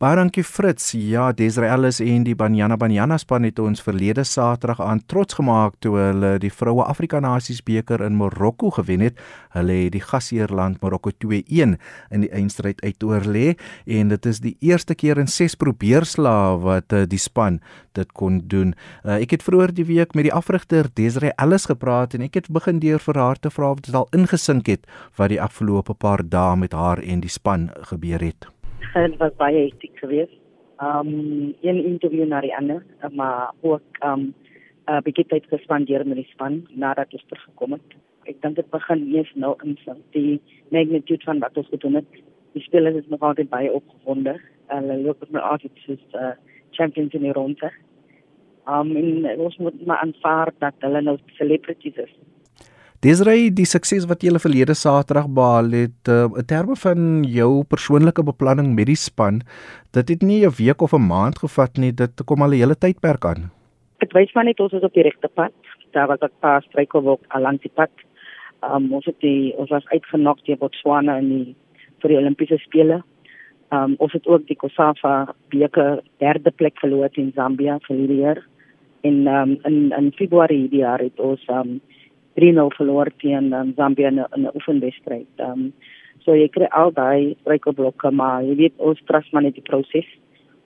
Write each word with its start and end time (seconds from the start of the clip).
Baie 0.00 0.16
dankie 0.16 0.40
Fritz. 0.48 0.94
Ja, 0.96 1.26
Desraelis 1.36 1.98
en 2.00 2.22
die 2.24 2.32
Banyana 2.32 2.78
Banyana 2.80 3.18
span 3.20 3.44
het 3.44 3.58
ons 3.60 3.82
verlede 3.84 4.22
Saterdag 4.24 4.78
aan 4.80 5.02
trots 5.04 5.36
gemaak 5.36 5.74
toe 5.84 5.90
hulle 5.98 6.30
die 6.40 6.48
Vroue 6.48 6.86
Afrika 6.88 7.18
Nasies 7.20 7.58
beker 7.60 8.00
in 8.06 8.14
Marokko 8.16 8.70
gewen 8.78 9.02
het. 9.04 9.18
Hulle 9.52 9.74
het 9.82 9.92
die 9.92 10.00
gasheerland 10.00 10.78
Marokko 10.80 11.12
2-1 11.12 11.74
in 12.16 12.24
die 12.24 12.30
eindstryd 12.32 12.80
uitoorlê 12.80 13.58
en 13.84 14.08
dit 14.08 14.28
is 14.30 14.40
die 14.40 14.54
eerste 14.64 14.96
keer 14.96 15.20
in 15.20 15.28
6 15.28 15.58
probeerslae 15.60 16.54
wat 16.64 16.96
uh, 16.96 17.02
die 17.04 17.20
span 17.20 17.58
dit 17.92 18.14
kon 18.16 18.38
doen. 18.48 18.72
Uh, 19.04 19.18
ek 19.18 19.34
het 19.36 19.44
vroeër 19.44 19.74
die 19.76 19.84
week 19.90 20.16
met 20.16 20.30
die 20.30 20.32
afrigter 20.32 20.88
Desraelis 20.96 21.68
gepraat 21.68 22.16
en 22.16 22.24
ek 22.24 22.40
het 22.40 22.48
begin 22.48 22.80
deur 22.80 23.04
vir 23.04 23.20
haar 23.20 23.36
te 23.36 23.52
vra 23.52 23.74
of 23.76 23.84
dit 23.84 23.92
al 23.92 24.08
ingesink 24.16 24.72
het 24.72 24.88
wat 25.20 25.28
die 25.34 25.42
afgelope 25.44 25.92
paar 25.92 26.24
dae 26.24 26.56
met 26.56 26.72
haar 26.72 27.04
en 27.04 27.20
die 27.20 27.34
span 27.36 27.68
gebeur 27.92 28.24
het 28.24 28.48
het 28.92 29.16
was 29.16 29.34
baie 29.36 29.64
hektiek 29.64 29.98
geweest. 29.98 30.38
Um 30.82 31.54
een 31.60 31.84
interview 31.84 32.26
na 32.26 32.40
die 32.40 32.56
ander, 32.56 32.84
maar 33.12 33.52
ook 33.60 33.82
um 34.04 34.34
'n 34.90 34.92
uh, 34.92 35.00
bietjie 35.00 35.26
tyd 35.26 35.46
gespandeer 35.46 36.06
met 36.06 36.16
die 36.16 36.30
span 36.32 36.66
nadat 36.68 37.12
ons 37.12 37.24
teruggekom 37.26 37.72
het. 37.72 37.90
Ek 38.24 38.40
dink 38.42 38.56
dit 38.56 38.70
begin 38.70 39.14
eers 39.14 39.32
nou 39.34 39.54
in 39.62 39.78
die 40.10 40.40
magnitude 40.68 41.24
van 41.24 41.38
wat 41.38 41.56
ons 41.56 41.68
gedoen 41.68 41.94
het. 41.94 42.10
Die 42.52 42.62
spelers 42.62 42.96
is 42.96 43.08
nog 43.08 43.20
altyd 43.20 43.48
baie 43.48 43.72
opgewonde. 43.72 44.40
Hulle 44.66 44.96
loop 45.02 45.20
met 45.20 45.30
my 45.30 45.40
altyd 45.40 45.70
soos 45.74 46.04
uh, 46.12 46.32
champions 46.70 47.14
in 47.14 47.22
die 47.22 47.32
ronde. 47.32 47.72
Um 48.66 48.96
en 48.96 49.38
ons 49.38 49.56
moet 49.56 49.86
maar 49.86 50.02
aanvaar 50.02 50.52
dat 50.58 50.74
hulle 50.78 51.00
nou 51.00 51.18
celebrities 51.26 51.96
is. 51.96 52.14
Desrey, 53.00 53.46
die 53.48 53.64
sukses 53.64 54.04
wat 54.10 54.20
jy 54.20 54.28
hulle 54.28 54.42
verlede 54.44 54.74
Saterdag 54.76 55.30
behaal 55.32 55.70
het, 55.72 56.08
uh, 56.12 56.26
in 56.36 56.46
terme 56.50 56.74
van 56.76 57.22
jou 57.24 57.62
persoonlike 57.64 58.20
beplanning 58.28 58.74
met 58.76 58.90
die 58.90 58.96
span, 59.00 59.38
dit 59.96 60.12
het 60.12 60.20
nie 60.20 60.44
'n 60.44 60.52
week 60.58 60.82
of 60.84 60.92
'n 60.92 61.08
maand 61.08 61.38
gevat 61.40 61.78
nie, 61.78 61.92
dit 61.92 62.12
kom 62.26 62.42
al 62.42 62.52
'n 62.52 62.60
hele 62.60 62.76
tydperk 62.76 63.24
aan. 63.24 63.48
Dit 64.00 64.12
wys 64.12 64.34
maar 64.34 64.44
net 64.44 64.60
ons 64.60 64.72
is 64.72 64.82
op 64.82 64.92
die 64.92 65.02
regte 65.02 65.28
pad. 65.28 65.52
Daar 65.92 66.08
was 66.08 66.20
'n 66.20 66.28
paar 66.40 66.62
struikelblokke 66.62 67.40
langs 67.40 67.62
die 67.62 67.72
pad. 67.74 67.90
Um, 68.62 68.92
ons 68.92 69.04
het 69.06 69.20
die 69.20 69.56
ons 69.56 69.70
was 69.70 69.88
uitgenok 69.88 70.44
deur 70.44 70.58
Botswana 70.58 71.16
in 71.16 71.28
die 71.28 71.56
vir 72.00 72.08
die 72.08 72.18
Olimpiese 72.18 72.58
spele. 72.58 73.02
Um, 73.72 73.94
ons 73.98 74.12
het 74.12 74.26
ook 74.26 74.46
die 74.46 74.56
Kosafa 74.56 75.34
beker 75.48 76.02
derde 76.18 76.50
plek 76.50 76.78
verloor 76.78 77.08
in 77.12 77.32
Zambia 77.34 77.78
verlede 77.78 78.14
jaar. 78.14 78.46
En 79.00 79.26
um, 79.26 79.58
in 79.64 79.90
in 79.90 80.12
Februarie 80.12 80.68
die 80.68 80.80
jaar 80.80 80.98
het 80.98 81.18
ons 81.20 81.40
um, 81.48 81.80
3-0 82.38 82.76
verloor 82.76 83.10
teen 83.18 83.52
um, 83.52 83.72
Zambia 83.76 84.08
in 84.08 84.20
'n 84.20 84.50
oefenwedstryd. 84.54 85.28
Ehm 85.36 85.50
um, 85.50 85.72
so 86.24 86.34
jy 86.34 86.48
kry 86.48 86.68
al 86.70 86.92
daai 86.92 87.36
struikelblokke 87.40 88.10
maar 88.10 88.42
jy 88.44 88.54
weet 88.56 88.74
ons 88.76 89.00
trust 89.08 89.32
maar 89.32 89.42
net 89.42 89.54
die 89.54 89.68
proses. 89.70 90.06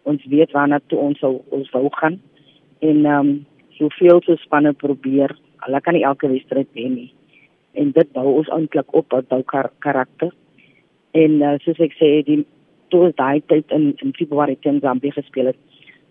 Ons 0.02 0.24
weet 0.24 0.52
waarna 0.52 0.80
toe 0.86 0.98
ons 0.98 1.22
ons 1.50 1.70
wou 1.70 1.88
gaan. 1.90 2.20
En 2.80 3.04
ehm 3.06 3.20
um, 3.20 3.46
soveel 3.78 4.20
so 4.22 4.36
spanne 4.36 4.72
probeer. 4.72 5.36
Hulle 5.66 5.80
kan 5.80 5.94
nie 5.94 6.04
elke 6.04 6.28
wedstryd 6.28 6.68
wen 6.72 6.94
nie. 6.94 7.12
En 7.72 7.90
dit 7.90 8.12
bou 8.12 8.26
ons 8.38 8.48
eintlik 8.48 8.94
op 8.94 9.10
wat 9.12 9.28
bou 9.28 9.42
kar 9.42 9.70
karakter. 9.78 10.32
En 11.12 11.30
uh, 11.42 11.54
soos 11.64 11.80
ek 11.80 11.92
sê 11.92 12.22
die 12.26 12.44
toe 12.90 13.10
daai 13.16 13.40
tyd 13.46 13.70
in 13.70 13.94
in 14.02 14.12
Februarie 14.12 14.58
teen 14.60 14.80
Zambia 14.80 15.12
gespeel 15.12 15.46
het 15.46 15.58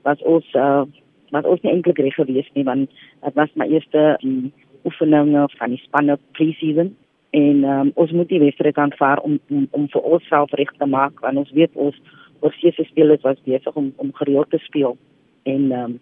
was 0.04 0.22
ons 0.22 0.46
uh, 0.56 0.84
was 1.32 1.46
ons 1.46 1.62
nie 1.64 1.72
eintlik 1.74 2.00
reg 2.04 2.16
geweest 2.20 2.54
nie 2.58 2.66
want 2.68 2.90
dit 3.24 3.40
was 3.40 3.54
my 3.60 3.68
eerste 3.72 4.04
um, 4.24 4.52
oefeninge 4.86 5.48
van 5.58 5.70
die 5.70 5.82
spanne 5.84 6.18
pre-season. 6.32 6.94
En 7.34 7.64
um, 7.66 7.92
ons 7.96 8.12
moet 8.12 8.30
die 8.30 8.40
wedstryd 8.44 8.78
aanvaar 8.78 9.22
om 9.26 9.40
om, 9.50 9.68
om 9.72 9.88
vir 9.90 10.02
onsself 10.16 10.52
reg 10.60 10.70
te 10.78 10.86
maak 10.86 11.24
want 11.26 11.42
ons 11.42 11.54
weet 11.58 11.72
ons 11.86 11.96
ons 12.46 12.60
sewe 12.62 12.86
spelers 12.86 13.24
was 13.26 13.40
besig 13.48 13.80
om 13.80 13.94
om 14.04 14.12
gereeld 14.20 14.50
te 14.54 14.60
speel. 14.62 14.98
En 15.50 15.72
um, 15.80 15.96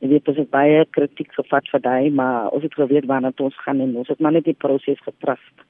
jy 0.00 0.10
weet 0.12 0.28
dit 0.28 0.42
is 0.42 0.50
baie 0.52 0.84
kritiek 0.96 1.32
gevat 1.38 1.72
vir 1.72 1.84
daai 1.86 2.10
maar 2.10 2.52
ons 2.56 2.66
het 2.66 2.76
geweet 2.76 3.08
waarna 3.08 3.32
ons 3.46 3.62
gaan 3.64 3.80
en 3.80 3.96
ons 4.02 4.12
het 4.12 4.20
maar 4.20 4.36
net 4.36 4.44
die 4.50 4.58
proses 4.66 5.00
getrust. 5.06 5.64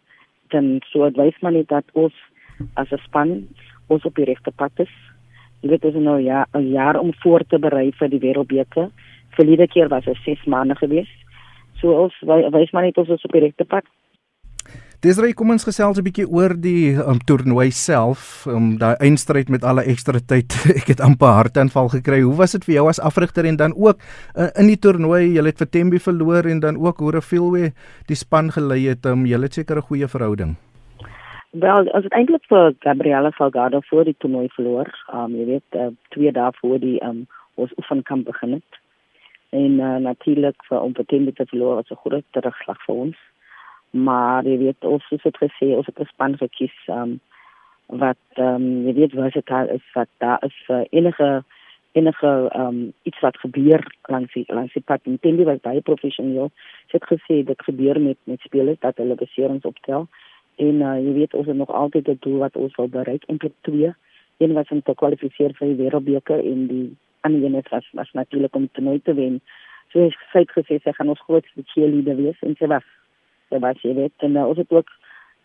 Dan 0.51 0.81
so 0.91 1.07
advies 1.07 1.39
maar 1.41 1.55
net 1.59 1.71
dat 1.71 1.95
ons 1.95 2.17
as 2.75 2.91
'n 2.91 3.03
span 3.07 3.47
ons 3.87 4.05
op 4.05 4.15
die 4.15 4.27
regte 4.27 4.51
pad 4.51 4.73
is. 4.87 4.95
Jy 5.63 5.71
weet 5.71 5.85
ons 5.85 6.03
nou 6.03 6.19
ja 6.19 6.47
'n 6.55 6.71
jaar 6.73 6.99
om 6.99 7.15
voor 7.23 7.47
te 7.47 7.59
berei 7.59 7.93
vir 7.93 8.09
die 8.09 8.23
wêreldbeker. 8.27 8.91
Verlede 9.39 9.67
keer 9.69 9.89
was 9.89 10.05
dit 10.05 10.17
6 10.25 10.45
maande 10.45 10.75
geweest 10.75 11.20
So 11.81 11.97
ons 11.97 12.15
wys 12.29 12.73
maar 12.73 12.85
net 12.85 12.99
ons 13.01 13.09
is 13.09 13.25
op 13.25 13.33
die 13.33 13.41
regte 13.47 13.65
pad. 13.65 13.85
Desrey, 15.01 15.31
kom 15.33 15.49
ons 15.49 15.65
gesels 15.65 15.97
'n 15.97 16.05
bietjie 16.05 16.27
oor 16.29 16.53
die 16.53 16.93
um, 16.93 17.17
toernooi 17.25 17.71
self, 17.73 18.45
um, 18.45 18.77
daai 18.77 19.01
eindstryd 19.01 19.49
met 19.49 19.65
alle 19.65 19.81
ekstra 19.89 20.21
tyd. 20.21 20.53
Ek 20.81 20.93
het 20.93 21.01
amper 21.01 21.33
hartaanval 21.39 21.89
gekry. 21.89 22.19
Hoe 22.21 22.37
was 22.37 22.53
dit 22.53 22.67
vir 22.69 22.75
jou 22.75 22.85
as 22.89 23.01
afrigter 23.01 23.49
en 23.49 23.57
dan 23.57 23.73
ook 23.73 23.97
uh, 24.37 24.51
in 24.61 24.69
die 24.69 24.77
toernooi, 24.77 25.33
jy 25.33 25.45
het 25.47 25.63
vir 25.65 25.71
Tembi 25.73 25.99
verloor 25.99 26.45
en 26.45 26.61
dan 26.61 26.77
ook 26.77 27.01
hoe 27.01 27.15
Refilwe 27.17 27.73
die 28.13 28.19
span 28.23 28.53
gelei 28.53 28.93
het. 28.93 29.09
Um, 29.09 29.25
jy 29.25 29.41
het 29.41 29.57
seker 29.57 29.81
'n 29.81 29.89
goeie 29.89 30.09
verhouding. 30.09 30.53
Wel, 31.57 31.89
as 31.97 32.03
dit 32.03 32.13
eintlik 32.13 32.45
vir 32.53 32.77
Gabriela 32.85 33.31
Salgado 33.41 33.81
voor 33.89 34.05
die 34.05 34.17
toernooi 34.21 34.49
verloor, 34.53 34.93
um, 35.15 35.33
jy 35.33 35.47
weet, 35.47 35.69
uh, 35.81 35.89
twee 36.13 36.33
dae 36.33 36.53
voor 36.61 36.79
die 36.79 37.01
um, 37.01 37.25
ons 37.57 37.73
oefenkamp 37.81 38.29
begin 38.29 38.61
het 38.61 38.80
en 39.51 39.81
uh, 39.81 39.97
natuurlik 39.97 40.65
vir 40.69 40.93
Potemkin 40.93 41.35
te 41.35 41.47
verloor 41.47 41.75
was 41.75 41.91
'n 41.91 42.03
groot 42.05 42.25
terugslag 42.31 42.85
vir 42.87 42.95
ons. 42.95 43.17
Maar 43.91 44.45
jy 44.45 44.59
weet 44.59 44.85
ons 44.85 45.09
het 45.09 45.23
dit 45.23 45.37
gesê, 45.37 45.67
ons 45.77 45.87
het 45.87 45.99
'n 46.01 46.13
span 46.13 46.37
gekies 46.37 46.77
um, 46.89 47.21
wat 47.87 48.23
ehm 48.35 48.55
um, 48.55 48.87
jy 48.87 48.95
weet 48.95 49.13
wat 49.15 49.33
dit 49.33 49.51
is 49.75 49.87
wat 49.95 50.09
daar 50.19 50.45
is 50.45 50.59
uh, 50.69 50.85
enige 50.91 51.45
enige 51.93 52.49
ehm 52.53 52.67
um, 52.67 52.93
iets 53.03 53.21
wat 53.21 53.39
gebeur 53.39 53.95
langs 54.03 54.33
die 54.33 54.45
langs 54.47 54.73
die 54.73 54.83
pad. 54.83 55.03
Potemkin 55.03 55.45
was 55.45 55.61
baie 55.61 55.81
professioneel. 55.81 56.51
Sy 56.87 56.99
het 56.99 57.11
gesê 57.11 57.43
dit 57.45 57.63
gebeur 57.63 58.01
met 58.01 58.19
met 58.25 58.41
spelers 58.41 58.79
dat 58.79 58.97
hulle 58.97 59.15
beserings 59.15 59.65
optel. 59.65 60.07
En 60.57 60.75
uh, 60.81 60.99
jy 61.05 61.13
weet 61.13 61.35
ons 61.35 61.47
het 61.47 61.57
nog 61.57 61.71
altyd 61.71 62.09
'n 62.09 62.19
doel 62.21 62.39
wat 62.39 62.57
ons 62.57 62.77
wil 62.77 62.89
bereik 62.89 63.25
en 63.25 63.37
dit 63.37 63.53
twee 63.61 63.95
een 64.39 64.53
was 64.53 64.69
om 64.69 64.83
te 64.83 64.95
kwalifiseer 64.95 65.53
vir 65.59 65.67
die 65.69 65.81
wêreldbeker 65.83 66.39
en 66.39 66.67
die 66.67 66.97
aan 67.21 67.37
die 67.37 67.45
ene 67.45 67.63
was 67.71 67.89
was 67.93 68.13
natuurlik 68.13 68.55
om 68.55 68.69
te 68.73 68.81
nooit 68.81 69.05
te 69.05 69.15
wen. 69.15 69.41
So 69.93 70.09
sy 70.33 70.45
het 70.45 70.53
gesê 70.57 70.79
sy 70.83 70.95
gaan 70.97 71.13
ons 71.13 71.23
grootste 71.27 71.65
cheerleader 71.73 72.17
wees 72.17 72.41
en 72.47 72.57
sy 72.59 72.69
was. 72.71 72.87
Sy 73.51 73.59
was 73.65 73.81
jy 73.83 73.95
weet 73.99 74.27
en 74.27 74.37
uh, 74.37 74.47
ons 74.47 74.59
het 74.61 74.73
ook 74.73 74.91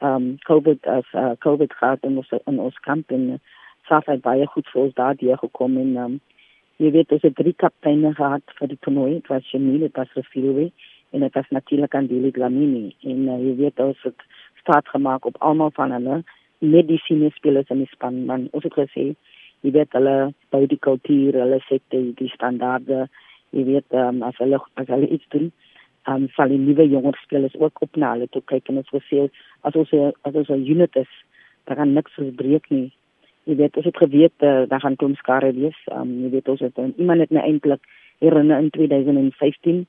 um, 0.06 0.36
COVID 0.50 0.88
as 0.88 1.08
uh, 1.14 1.34
COVID 1.46 1.74
gehad 1.74 2.04
in 2.04 2.18
ons 2.22 2.34
in 2.46 2.60
ons 2.60 2.80
kamp 2.88 3.12
en 3.12 3.30
uh, 3.36 3.40
self 3.90 4.08
het 4.12 4.24
baie 4.26 4.46
goed 4.54 4.70
vir 4.74 4.82
ons 4.86 4.98
daar 4.98 5.18
die 5.20 5.36
gekom 5.42 5.78
en 5.82 5.98
um, 6.04 6.20
jy 6.84 6.92
weet 6.96 7.12
ons 7.16 7.24
het 7.26 7.36
drie 7.38 7.54
kapteine 7.54 8.14
gehad 8.16 8.56
vir 8.60 8.72
die 8.72 8.80
toernooi. 8.82 9.12
Dit 9.20 9.32
was 9.32 9.52
Jamil, 9.52 9.86
dit 9.88 9.98
was 9.98 10.14
Refilwe 10.20 10.70
en 11.16 11.24
dit 11.24 11.38
was 11.38 11.52
natuurlik 11.58 11.96
Andile 11.96 12.32
Glamini 12.36 12.96
en 13.04 13.28
uh, 13.30 13.40
jy 13.42 13.56
weet 13.64 13.80
ons 13.80 14.08
het 14.08 14.28
staat 14.62 14.88
gemaak 14.94 15.26
op 15.26 15.38
almal 15.40 15.72
van 15.76 15.94
hulle 15.96 16.24
medisine 16.60 17.30
spelers 17.36 17.70
in 17.70 17.84
die 17.84 17.92
span 17.92 18.26
man. 18.26 18.48
Ons 18.52 18.66
het 18.68 18.78
gesê 18.78 19.12
jy 19.66 19.74
weet 19.74 19.98
hulle 19.98 20.16
bou 20.54 20.64
die 20.70 20.82
kultuur, 20.88 21.38
hulle 21.42 21.60
set 21.66 21.84
die, 21.94 22.12
die 22.20 22.30
standaarde, 22.34 23.06
jy 23.56 23.64
weet 23.72 23.98
um, 23.98 24.22
as 24.28 24.38
hulle 24.42 24.60
as 24.82 24.90
hulle 24.92 25.10
iets 25.10 25.26
doen, 25.34 25.50
um, 26.12 26.28
sal 26.36 26.54
die 26.54 26.62
nuwe 26.62 26.86
jonger 26.92 27.18
spelers 27.24 27.56
ook 27.58 27.82
op 27.86 27.98
na 27.98 28.14
hulle 28.14 28.30
toe 28.32 28.44
kyk 28.52 28.70
en 28.70 28.84
ons 28.84 28.94
gesê 28.94 29.26
as 29.68 29.78
ons 29.82 29.94
as 30.30 30.36
ons 30.36 30.50
'n 30.54 30.66
unit 30.66 31.02
is, 31.02 31.12
dan 31.66 31.78
kan 31.82 31.94
niks 31.94 32.14
verbreek 32.20 32.70
nie. 32.70 32.92
Jy 33.46 33.56
weet 33.62 33.78
ons 33.78 33.86
het 33.86 33.98
geweet 33.98 34.38
uh, 34.42 34.66
daar 34.70 34.82
gaan 34.82 34.96
kom 34.96 35.16
skare 35.16 35.54
wees. 35.54 35.78
Um, 35.92 36.12
jy 36.24 36.30
weet 36.38 36.50
ons 36.50 36.62
het 36.62 36.78
um, 36.78 36.94
iemand 36.98 37.20
het 37.26 37.32
my 37.32 37.42
eintlik 37.42 37.82
herinner 38.20 38.60
in 38.60 38.70
2015 38.70 39.86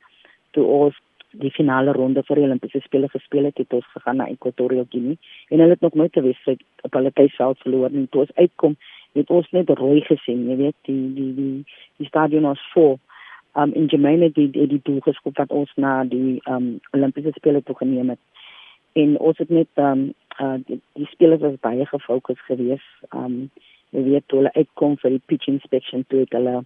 toe 0.52 0.64
ons 0.64 0.96
die 1.30 1.50
finale 1.52 1.92
ronde 1.92 2.22
vir 2.26 2.38
die 2.38 2.44
Olimpiese 2.46 2.80
spele 2.84 3.08
gespeel 3.12 3.48
het, 3.48 3.58
het 3.58 3.72
ons 3.76 3.86
gegaan 3.92 4.16
na 4.20 4.28
Equatorial 4.32 4.86
Guinea 4.90 5.16
en 5.50 5.60
hulle 5.60 5.76
het 5.76 5.84
nog 5.84 5.94
nooit 5.94 6.12
gewees 6.12 6.40
op 6.82 6.92
hulle 6.92 7.12
tuisveld 7.12 7.58
verloor 7.64 7.92
en 7.92 8.08
toe 8.10 8.24
ons 8.24 8.36
uitkom 8.40 8.76
het 9.16 9.30
ons 9.30 9.50
net 9.56 9.70
rooi 9.78 10.00
gesien, 10.06 10.46
jy 10.50 10.56
weet, 10.60 10.76
die 10.88 11.02
die 11.16 11.32
die 11.34 11.64
die 12.00 12.08
stadion 12.08 12.48
was 12.48 12.62
vol. 12.72 12.98
Um 13.56 13.72
in 13.72 13.88
Germany 13.88 14.30
die 14.32 14.50
die, 14.50 14.66
die 14.68 14.80
doel 14.84 15.00
geskop 15.04 15.38
wat 15.40 15.50
ons 15.50 15.72
na 15.76 16.04
die 16.04 16.40
um 16.44 16.76
Olimpiese 16.92 17.32
spele 17.36 17.62
toe 17.62 17.76
geneem 17.76 18.14
het. 18.14 18.20
En 18.92 19.18
ons 19.18 19.38
het 19.38 19.50
net 19.50 19.68
um 19.82 20.10
uh 20.40 20.56
die, 20.66 20.80
die 20.98 21.08
spelers 21.12 21.40
was 21.40 21.60
baie 21.60 21.86
gefokus 21.86 22.40
geweest. 22.48 22.90
Um 23.12 23.50
jy 23.96 24.02
weet 24.10 24.36
hulle 24.36 24.52
uitkom 24.54 24.98
vir 25.02 25.16
die 25.16 25.24
pitch 25.26 25.48
inspection 25.48 26.04
toe 26.08 26.24
het 26.24 26.36
hulle 26.36 26.58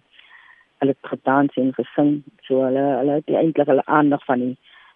hulle 0.81 0.95
gedans 1.07 1.55
en 1.61 1.73
gesing. 1.77 2.13
So 2.47 2.65
hulle 2.65 2.85
hulle 2.99 3.21
het 3.21 3.33
eintlik 3.43 3.71
hulle 3.71 3.85
aandag 3.85 4.25
van 4.25 4.45
die 4.47 4.55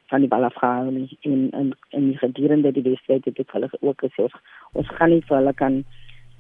van 0.10 0.22
die 0.22 0.30
balafgaan 0.30 0.88
en 0.88 1.10
in 1.22 1.76
in 1.90 2.10
die 2.10 2.18
gedurende 2.18 2.72
die 2.72 2.84
wedstryd 2.84 3.26
het 3.26 3.52
hulle 3.52 3.70
ook 3.80 4.04
gesê 4.06 4.28
ons, 4.28 4.36
ons 4.72 4.90
gaan 4.98 5.10
nie 5.10 5.24
vir 5.28 5.38
hulle 5.38 5.54
kan 5.54 5.80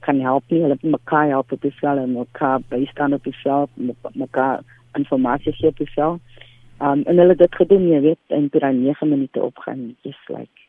kan 0.05 0.21
help 0.21 0.43
nie. 0.53 0.61
Hulle 0.63 0.77
mekaar 0.81 1.27
help 1.33 1.51
op 1.51 1.61
die 1.61 1.73
veld 1.81 2.03
en 2.03 2.13
mekaar 2.13 2.61
bystaan 2.69 3.17
op 3.17 3.23
die 3.23 3.37
veld, 3.41 3.69
mekaar 4.13 4.61
informasie 4.99 5.53
gee 5.57 5.73
op 5.73 5.81
die 5.81 5.91
veld. 5.93 6.21
Um, 6.81 7.01
en 7.07 7.17
hulle 7.17 7.33
het 7.35 7.43
dit 7.43 7.55
gedoen, 7.55 7.87
jy 7.87 8.01
weet, 8.03 8.23
en 8.35 8.49
toe 8.51 8.59
daai 8.59 8.73
9 8.75 9.09
minute 9.09 9.41
opgaan, 9.41 9.95
just 10.03 10.29
like 10.29 10.65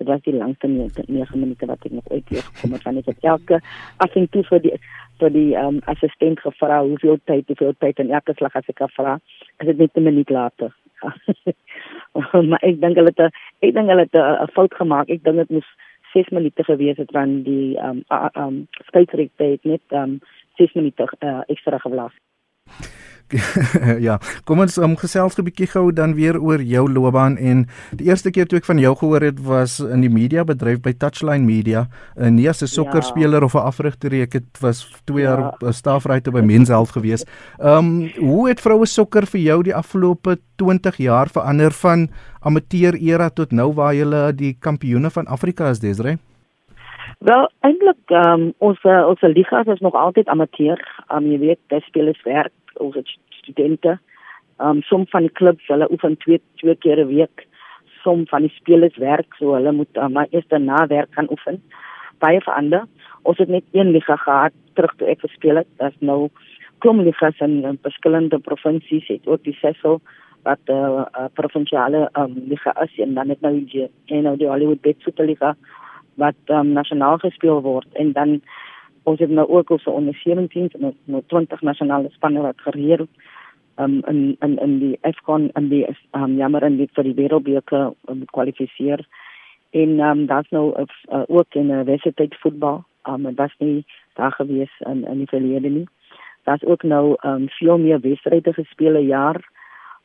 dit 0.00 0.08
was 0.08 0.20
die 0.24 0.34
langste 0.34 0.66
9 0.66 1.40
minute 1.40 1.66
wat 1.68 1.84
ek 1.84 1.92
nog 1.92 2.06
ooit 2.08 2.28
hier 2.32 2.44
gekom 2.44 2.72
het 2.72 2.84
van 2.88 3.00
ek 3.00 3.08
het 3.10 3.26
elke 3.32 3.58
as 4.04 4.14
ek 4.16 4.30
toe 4.32 4.42
vir 4.48 4.62
die 4.64 4.72
vir 5.20 5.34
die 5.34 5.50
um, 5.60 5.80
assistent 5.92 6.40
gevra 6.40 6.80
hoeveel 6.86 7.20
tyd 7.28 7.50
hoeveel 7.52 7.74
tyd 7.84 8.00
en 8.00 8.14
elke 8.18 8.34
slag 8.38 8.56
as 8.56 8.70
ek 8.72 8.80
vra 8.96 9.18
is 9.60 9.68
dit 9.68 9.82
net 9.82 10.00
'n 10.00 10.06
minuut 10.08 10.32
later 10.36 10.72
maar 12.48 12.64
ek 12.64 12.80
dink 12.80 12.96
hulle 12.96 13.12
het 13.12 13.20
ek 13.28 13.74
dink 13.76 13.92
hulle 13.92 14.08
het 14.08 14.16
'n 14.16 14.52
fout 14.56 14.74
gemaak 14.80 15.12
ek 15.12 15.24
dink 15.24 15.44
dit 15.44 15.52
moes 15.58 15.70
6 16.12 16.28
minute 16.28 16.64
gewees 16.64 16.96
het 16.96 17.10
want 17.10 17.44
die 17.44 17.78
ehm 17.78 18.02
um, 18.08 18.28
um, 18.42 18.66
skeieregte 18.86 19.44
het 19.44 19.64
net 19.64 19.82
ehm 19.88 20.02
um, 20.02 20.18
6 20.56 20.72
minute 20.72 21.12
uh, 21.18 21.40
ekstra 21.46 21.78
geblaas. 21.78 22.12
ja, 24.06 24.18
kom 24.44 24.62
ons 24.64 24.78
um, 24.78 24.96
gesels 24.98 25.38
'n 25.38 25.46
bietjie 25.46 25.68
gou 25.70 25.90
dan 25.92 26.14
weer 26.14 26.38
oor 26.40 26.62
jou 26.62 26.86
loopbaan 26.90 27.36
en 27.38 27.66
die 27.96 28.08
eerste 28.10 28.30
keer 28.30 28.46
toe 28.46 28.58
ek 28.58 28.68
van 28.68 28.78
jou 28.78 28.94
gehoor 28.96 29.22
het 29.22 29.40
was 29.40 29.80
in 29.80 30.00
die 30.00 30.10
media 30.10 30.44
bedryf 30.44 30.80
by 30.80 30.92
Touchline 30.92 31.46
Media, 31.46 31.88
uh, 32.16 32.28
nie 32.28 32.48
as 32.48 32.62
'n 32.62 32.66
sokkerspeler 32.66 33.40
ja. 33.40 33.46
of 33.46 33.54
'n 33.54 33.66
afrigter 33.66 34.10
nie, 34.10 34.22
ek 34.22 34.32
het 34.32 34.60
was 34.60 34.86
2 35.04 35.22
jaar 35.22 35.54
ja. 35.60 35.72
Staafryter 35.72 36.32
by 36.32 36.40
Menshealth 36.40 36.90
gewees. 36.90 37.24
Ehm 37.58 37.78
um, 37.78 38.10
hoe 38.18 38.48
het 38.48 38.60
vroue 38.60 38.86
sokker 38.86 39.26
vir 39.26 39.40
jou 39.40 39.62
die 39.62 39.74
afgelope 39.74 40.38
20 40.56 40.96
jaar 40.96 41.28
verander 41.28 41.72
van 41.72 42.08
amateur 42.40 42.94
era 42.94 43.30
tot 43.30 43.52
nou 43.52 43.72
waar 43.72 43.94
jy 43.94 44.32
die 44.32 44.56
kampioene 44.58 45.10
van 45.10 45.26
Afrika 45.26 45.70
is, 45.70 45.80
Desrey? 45.80 46.18
Wel, 47.20 47.50
eintlik 47.60 48.12
ehm 48.16 48.32
um, 48.32 48.44
ons 48.64 48.84
uh, 48.88 49.02
ons 49.06 49.20
liga 49.20 49.58
is 49.72 49.80
nog 49.84 49.94
altyd 50.02 50.28
amateur. 50.32 50.80
Um, 51.12 51.26
jy 51.28 51.38
weet, 51.42 51.58
dis 51.68 51.84
spelers 51.84 52.20
werk 52.24 52.78
ons 52.80 52.94
studente. 53.40 53.98
Ehm 54.56 54.78
um, 54.78 54.80
som 54.88 55.04
van 55.12 55.26
die 55.26 55.32
klubs 55.40 55.66
hulle 55.68 55.88
oefen 55.92 56.16
twee 56.22 56.40
twee 56.62 56.74
keer 56.84 57.02
'n 57.02 57.10
week. 57.10 57.44
Som 58.04 58.24
van 58.30 58.46
die 58.46 58.52
spelers 58.54 58.96
werk 58.96 59.36
so 59.36 59.52
hulle 59.52 59.72
moet 59.72 60.00
uh, 60.00 60.08
maar 60.08 60.32
eers 60.32 60.48
daarna 60.48 60.86
werk 60.86 61.12
gaan 61.12 61.28
oefen. 61.30 61.60
Baie 62.24 62.40
verander. 62.40 62.86
Ons 63.22 63.38
het 63.38 63.48
net 63.48 63.64
een 63.72 63.90
liga 63.90 64.16
gehad 64.16 64.56
terug 64.72 64.94
toe 64.96 65.08
ek 65.08 65.20
gespeel 65.20 65.60
het. 65.60 65.68
Dit's 65.76 66.00
nou 66.00 66.30
klom 66.78 67.00
ligas 67.00 67.40
in, 67.40 67.64
in 67.64 67.78
verskillende 67.82 68.38
provinsies 68.38 69.08
het 69.08 69.26
ook 69.26 69.44
die 69.44 69.58
Cecil 69.60 70.00
wat 70.42 70.64
'n 70.68 70.72
uh, 70.72 71.04
uh, 71.20 71.28
provinsiale 71.34 72.08
um, 72.16 72.34
liga 72.48 72.72
is 72.80 72.98
en 72.98 73.14
dan 73.14 73.28
het 73.28 73.40
nou 73.40 73.64
die 73.64 73.90
en 74.06 74.22
nou 74.22 74.36
die 74.36 74.48
Hollywood 74.48 74.80
Bet 74.80 74.96
Superliga 74.98 75.56
wat 76.22 76.52
um, 76.54 76.72
nasionaal 76.76 77.18
gespeel 77.18 77.62
word 77.64 77.88
en 78.02 78.12
dan 78.12 78.40
ons 79.08 79.20
het 79.20 79.30
nou 79.30 79.46
ook 79.48 79.70
ons 79.70 79.84
onder 79.90 80.14
17 80.22 80.70
en 80.78 80.94
nou 81.04 81.22
20 81.26 81.62
nasionale 81.66 82.10
spanne 82.16 82.42
wat 82.44 82.60
gereer 82.66 83.06
um, 83.80 84.00
in 84.06 84.36
in 84.40 84.58
in 84.58 84.78
die 84.78 84.98
Afcon 85.00 85.50
en 85.52 85.68
die 85.68 85.86
um, 86.12 86.36
jammer 86.36 86.62
en 86.62 86.76
die 86.76 86.88
vir 86.94 87.08
die 87.08 87.16
wêreldbeker 87.16 87.92
um, 88.12 88.24
kwalifiseer. 88.34 89.04
En 89.70 90.00
um, 90.00 90.26
daar's 90.26 90.50
nou 90.50 90.74
uh, 90.76 91.22
ook 91.28 91.54
in 91.54 91.72
'n 91.72 91.84
wedstryd 91.84 92.36
voetbal 92.42 92.84
um, 93.08 93.26
en 93.26 93.34
was 93.34 93.54
nie 93.58 93.84
daar 94.14 94.32
gewees 94.32 94.74
in 94.78 95.04
in 95.06 95.18
die 95.18 95.32
verlede 95.32 95.68
nie. 95.68 95.88
Daar's 96.44 96.64
ook 96.64 96.82
nou 96.82 97.16
um, 97.24 97.48
veel 97.48 97.78
meer 97.78 98.00
wedstryde 98.00 98.52
gespeel 98.52 98.94
'n 98.94 99.06
jaar. 99.06 99.40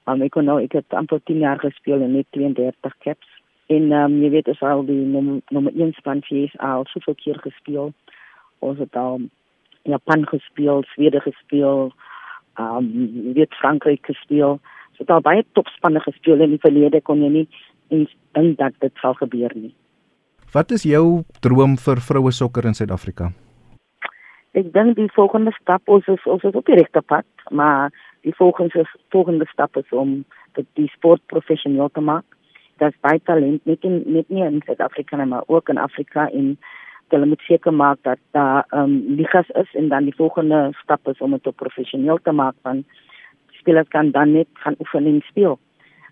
Um, 0.05 0.21
ek 0.21 0.31
kon 0.31 0.45
nou 0.45 0.61
ek 0.61 0.71
het 0.71 0.93
amper 0.93 1.19
10 1.23 1.37
jaar 1.37 1.59
gespeel 1.59 2.01
en 2.01 2.11
net 2.11 2.25
32 2.29 2.97
caps 2.97 3.27
en 3.67 3.91
um, 3.91 4.21
jy 4.21 4.29
weet 4.29 4.49
as 4.49 4.61
al 4.61 4.83
die 4.85 5.01
nommer 5.05 5.73
1 5.73 5.93
span 5.97 6.21
vir 6.29 6.51
al 6.59 6.85
soveel 6.91 7.15
keer 7.21 7.39
gespeel 7.41 7.93
ons 8.59 8.79
het 8.79 8.95
al 8.95 9.21
Japan 9.85 10.25
gespeel, 10.25 10.83
Swede 10.93 11.21
gespeel, 11.21 11.93
ehm 12.57 12.77
um, 12.77 13.33
weet 13.33 13.53
Frankryk 13.53 14.05
gespeel. 14.05 14.59
So 14.97 15.03
daar 15.03 15.21
baie 15.21 15.45
topspanne 15.51 15.99
gespeel 15.99 16.41
in 16.41 16.55
die 16.55 16.61
verlede 16.63 17.01
kon 17.01 17.21
jy 17.21 17.29
nie 17.29 17.47
eens 17.93 18.13
dink 18.31 18.57
dat 18.57 18.73
dit 18.79 18.93
sal 19.01 19.13
gebeur 19.13 19.51
nie. 19.55 19.73
Wat 20.53 20.71
is 20.71 20.85
jou 20.87 21.23
droom 21.39 21.75
vir 21.77 22.01
vroue 22.01 22.31
sokker 22.31 22.65
in 22.65 22.73
Suid-Afrika? 22.73 23.31
Ek 24.55 24.71
dink 24.73 24.95
die 24.95 25.11
volgende 25.11 25.51
stap 25.59 25.83
ons 25.91 26.07
is 26.07 26.25
ons 26.31 26.43
is 26.47 26.55
op 26.55 26.65
die 26.65 26.79
regte 26.79 27.01
pad, 27.01 27.27
maar 27.51 27.91
die 28.23 28.33
volgende 28.33 28.87
volgende 29.11 29.45
stap 29.51 29.77
is 29.77 29.91
om 29.91 30.23
dit 30.55 30.67
die 30.79 30.89
sport 30.95 31.21
professioneel 31.27 31.91
te 31.91 32.01
maak. 32.01 32.25
Daar's 32.77 32.97
baie 33.01 33.21
talent 33.23 33.65
net 33.65 33.83
in 33.87 34.01
net 34.05 34.29
nie 34.29 34.43
in 34.43 34.61
Suid-Afrika 34.65 35.25
maar 35.25 35.43
ook 35.47 35.69
in 35.69 35.77
Afrika 35.77 36.29
en 36.29 36.57
hulle 37.15 37.25
moet 37.25 37.43
seker 37.47 37.73
maak 37.73 38.01
dat 38.03 38.19
daar 38.31 38.65
ehm 38.69 38.81
um, 38.81 39.15
ligas 39.17 39.49
is 39.49 39.75
en 39.75 39.87
dan 39.89 40.03
die 40.03 40.15
volgende 40.15 40.69
stap 40.81 41.07
is 41.07 41.21
om 41.21 41.31
dit 41.31 41.47
op 41.47 41.55
professioneel 41.55 42.19
te 42.23 42.31
maak 42.31 42.55
van 42.61 42.83
spelers 43.59 43.87
kan 43.87 44.11
dan 44.11 44.31
net 44.31 44.47
gaan 44.53 44.75
oefen 44.79 45.05
en 45.05 45.21
speel. 45.21 45.59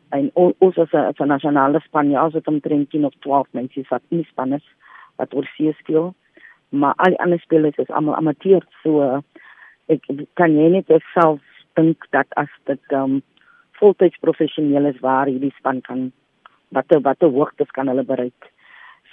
En 0.10 0.30
ons 0.33 0.77
as 0.77 0.92
'n 0.92 0.98
as 0.98 1.19
'n 1.19 1.27
nasionale 1.27 1.80
span 1.80 2.10
ja, 2.10 2.25
as 2.25 2.33
dit 2.33 2.48
omtrent 2.48 2.89
10 2.89 3.06
of 3.06 3.13
12 3.19 3.48
mense 3.51 3.86
wat 3.89 4.01
nie 4.07 4.24
span 4.24 4.54
is 4.54 4.66
wat 5.16 5.33
oor 5.33 5.45
see 5.45 5.74
speel, 5.74 6.16
maar 6.69 6.94
al 6.95 7.12
die 7.12 7.19
ander 7.19 7.39
spelers 7.39 7.77
is 7.77 7.89
almal 7.89 8.16
amateur, 8.16 8.62
so 8.83 9.21
ek 9.88 10.01
kan 10.33 10.56
jy 10.57 10.69
net 10.69 11.04
self 11.13 11.42
dink 11.74 12.06
dat 12.09 12.27
as 12.30 12.50
dit 12.63 12.81
ehm 12.88 13.04
um, 13.04 13.21
voltyds 13.71 14.18
professioneel 14.19 14.86
is 14.86 15.00
waar 15.00 15.27
hierdie 15.27 15.54
span 15.57 15.81
kan 15.81 16.12
watter 16.74 17.02
watter 17.02 17.30
hoogtes 17.30 17.72
kan 17.72 17.88
hulle 17.88 18.04
bereik. 18.04 18.52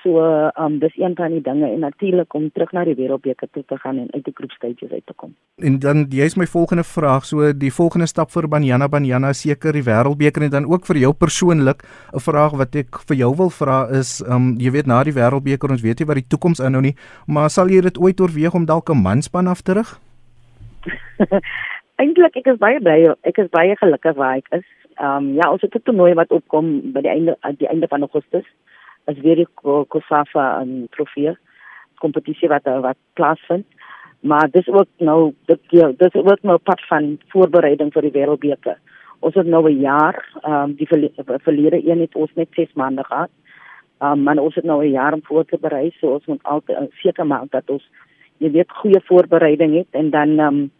So, 0.02 0.16
um 0.56 0.78
dis 0.80 0.96
een 0.96 1.12
van 1.14 1.34
die 1.34 1.42
dinge 1.44 1.68
en 1.68 1.82
natuurlik 1.84 2.34
om 2.34 2.46
terug 2.52 2.70
na 2.72 2.86
die 2.88 2.94
wêreldbeker 2.96 3.48
toe 3.52 3.62
te 3.68 3.76
gaan 3.76 3.98
en 4.00 4.06
uit 4.14 4.24
die 4.24 4.32
groepstages 4.34 4.92
uit 4.92 5.04
te 5.06 5.12
kom. 5.16 5.34
En 5.60 5.76
dan 5.78 6.06
jy's 6.08 6.38
my 6.40 6.46
volgende 6.48 6.84
vraag, 6.88 7.26
so 7.28 7.52
die 7.52 7.72
volgende 7.72 8.08
stap 8.08 8.32
vir 8.32 8.48
Banyana 8.48 8.88
Banyana 8.88 9.34
seker 9.36 9.76
die 9.76 9.84
wêreldbeker 9.84 10.46
en 10.46 10.54
dan 10.54 10.68
ook 10.72 10.88
vir 10.88 11.02
jou 11.02 11.12
persoonlik 11.12 11.84
'n 12.14 12.24
vraag 12.28 12.56
wat 12.56 12.76
ek 12.76 13.02
vir 13.08 13.16
jou 13.16 13.36
wil 13.36 13.50
vra 13.50 13.88
is 14.00 14.24
um 14.24 14.56
jy 14.56 14.70
weet 14.70 14.86
na 14.86 15.04
die 15.04 15.12
wêreldbeker 15.12 15.70
ons 15.70 15.82
weet 15.82 16.00
nie 16.00 16.08
wat 16.08 16.16
die 16.16 16.28
toekoms 16.28 16.60
inhou 16.60 16.82
nie, 16.82 16.96
maar 17.26 17.50
sal 17.50 17.68
jy 17.68 17.80
dit 17.80 17.98
ooit 17.98 18.20
oorweeg 18.20 18.54
om 18.54 18.64
dalk 18.64 18.88
'n 18.88 19.02
manspan 19.02 19.48
af 19.48 19.60
te 19.60 19.74
rig? 19.74 20.00
Eintlik 22.00 22.36
ek 22.36 22.46
is 22.46 22.58
baie 22.58 22.80
bly, 22.80 23.14
ek 23.22 23.36
is 23.36 23.50
baie 23.50 23.76
gelukkig 23.76 24.16
waar 24.16 24.36
ek 24.36 24.48
is. 24.50 24.64
Um 25.00 25.34
ja, 25.34 25.50
ons 25.50 25.62
het 25.62 25.74
'n 25.74 25.82
toernooi 25.82 26.14
wat 26.14 26.30
opkom 26.30 26.92
by 26.92 27.00
die 27.00 27.10
einde 27.10 27.36
die 27.56 27.68
einde 27.68 27.88
van 27.88 28.00
Augustus 28.00 28.46
as 29.06 29.18
weer 29.18 29.36
die 29.36 29.48
Kosafa 29.88 30.60
en 30.60 30.86
trofee 30.90 31.36
kompetisie 31.98 32.48
wat 32.48 32.64
wat 32.64 32.96
plaasvind. 33.12 33.66
Maar 34.20 34.50
dis 34.50 34.68
ook 34.68 34.88
nou 34.96 35.32
dit 35.44 35.60
ja, 35.68 35.92
dis 35.96 36.14
ook 36.14 36.42
nou 36.42 36.58
part 36.58 36.86
van 36.86 37.18
voorbereiding 37.32 37.92
vir 37.92 38.02
die 38.02 38.16
wêreldbeker. 38.18 38.76
Ons 39.20 39.34
het 39.34 39.46
nou 39.46 39.68
'n 39.68 39.80
jaar, 39.80 40.16
ehm 40.42 40.70
um, 40.70 40.74
die 40.74 40.88
verlede 40.88 41.80
een 41.90 42.00
het 42.00 42.14
ons 42.14 42.30
net 42.34 42.48
6 42.50 42.72
maande 42.74 43.04
gehad. 43.04 43.30
Ehm 44.00 44.12
um, 44.12 44.22
maar 44.22 44.38
ons 44.38 44.54
het 44.54 44.64
nou 44.64 44.84
'n 44.84 44.90
jaar 44.90 45.12
om 45.12 45.24
voor 45.24 45.44
te 45.44 45.58
berei, 45.60 45.90
so 45.90 46.12
ons 46.12 46.26
moet 46.26 46.42
altyd 46.42 46.76
uh, 46.76 46.86
seker 46.90 47.26
maak 47.26 47.50
dat 47.50 47.70
ons 47.70 47.88
jy 48.38 48.50
weet 48.50 48.70
goeie 48.70 49.00
voorbereiding 49.04 49.74
het 49.74 49.90
en 49.90 50.10
dan 50.10 50.38
ehm 50.38 50.46
um, 50.46 50.70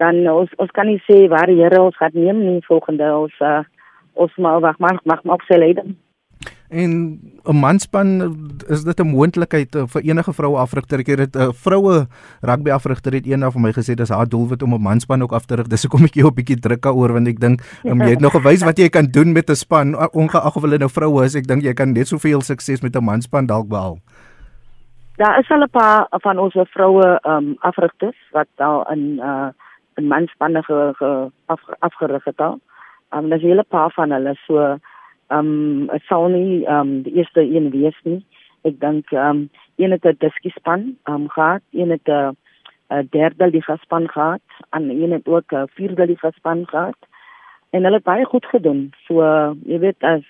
dan 0.00 0.24
ons 0.32 0.52
ons 0.56 0.70
kan 0.76 0.88
nie 0.88 1.00
sê 1.06 1.28
waar 1.28 1.50
die 1.50 1.60
Here 1.60 1.82
ons 1.82 1.96
gaan 2.00 2.16
neem 2.16 2.40
nie 2.44 2.60
volgende 2.68 3.08
ons 3.16 3.34
uh, 3.44 3.62
ons 4.14 4.36
maar 4.36 4.60
wag 4.64 4.78
maar 4.78 5.00
mag 5.04 5.24
maar 5.24 5.40
op 5.40 5.44
sy 5.48 5.60
leiding. 5.60 5.96
En 6.70 6.90
'n 7.44 7.56
manspan 7.56 8.08
is 8.68 8.84
dit 8.84 9.00
'n 9.00 9.06
moontlikheid 9.06 9.74
eh, 9.74 9.82
vir 9.86 10.02
enige 10.02 10.32
vroue 10.32 10.58
afrigter. 10.58 10.98
Ek 10.98 11.06
het 11.06 11.18
dit 11.18 11.34
'n 11.36 11.40
uh, 11.40 11.52
vroue 11.52 12.06
rugby 12.40 12.70
afrigter 12.70 13.12
het 13.12 13.26
eendag 13.26 13.52
vir 13.52 13.60
my 13.60 13.72
gesê 13.72 13.94
dis 13.94 14.08
haar 14.08 14.28
doelwit 14.28 14.62
om 14.62 14.74
'n 14.74 14.82
manspan 14.82 15.22
ook 15.22 15.32
af 15.32 15.44
te 15.44 15.56
rig. 15.56 15.66
Dis 15.66 15.82
hoekom 15.82 16.04
ek 16.04 16.14
jou 16.14 16.28
'n 16.28 16.34
bietjie 16.34 16.60
druk 16.60 16.82
daaroor 16.82 17.12
want 17.12 17.28
ek 17.28 17.40
dink 17.40 17.60
um, 17.84 18.00
jy 18.00 18.10
het 18.10 18.20
nog 18.20 18.32
gewys 18.32 18.64
wat 18.64 18.78
jy 18.78 18.88
kan 18.88 19.06
doen 19.06 19.32
met 19.32 19.50
'n 19.50 19.54
span 19.54 19.96
ongeag 20.12 20.56
of 20.56 20.62
hulle 20.62 20.78
nou 20.78 20.90
vroue 20.90 21.24
is. 21.24 21.34
Ek 21.34 21.46
dink 21.46 21.62
jy 21.62 21.74
kan 21.74 21.92
net 21.92 22.08
soveel 22.08 22.40
sukses 22.40 22.82
met 22.82 22.96
'n 22.96 23.04
manspan 23.04 23.46
dalk 23.46 23.68
behaal. 23.68 23.98
Daar 25.16 25.38
is 25.38 25.50
al 25.50 25.62
'n 25.62 25.70
paar 25.70 26.06
van 26.10 26.38
ons 26.38 26.54
vroue 26.54 27.20
um, 27.26 27.56
afrigters 27.58 28.16
wat 28.32 28.48
al 28.56 28.86
in 28.92 29.18
uh, 29.18 29.48
in 29.96 30.06
manspanne 30.06 30.62
ge, 30.62 30.92
ge, 30.96 31.30
af, 31.46 31.60
afgerig 31.78 32.24
het 32.24 32.40
al. 32.40 32.60
Um, 33.10 33.28
daar's 33.28 33.42
'n 33.42 33.46
hele 33.46 33.62
paar 33.62 33.90
van 33.92 34.10
hulle 34.10 34.34
so 34.46 34.78
um, 35.28 35.86
dit 35.86 36.02
sou 36.02 36.28
nie 36.30 36.66
um, 36.66 37.02
die 37.02 37.14
eerste 37.14 37.40
een 37.40 37.70
wees 37.70 37.98
nie. 38.02 38.24
Ek 38.62 38.80
dink 38.80 39.10
um, 39.10 39.48
een 39.76 39.90
het 39.90 40.04
'n 40.04 40.16
diskie 40.18 40.50
span 40.50 40.96
um, 41.04 41.28
gehad, 41.28 41.62
een 41.72 41.90
het 41.90 42.08
'n 42.08 42.36
'n 42.90 43.06
derde 43.10 43.50
liga 43.50 43.76
span 43.76 44.08
gehad, 44.08 44.42
en 44.70 44.90
een 44.90 45.12
het 45.12 45.26
ook 45.26 45.52
'n 45.52 45.68
vierde 45.74 46.06
liga 46.06 46.30
span 46.30 46.66
gehad. 46.66 46.98
En 47.70 47.82
hulle 47.82 47.96
het 47.96 48.04
baie 48.04 48.24
goed 48.24 48.46
gedoen. 48.46 48.92
So 49.06 49.22
uh, 49.22 49.50
jy 49.64 49.78
weet 49.78 50.02
as 50.02 50.24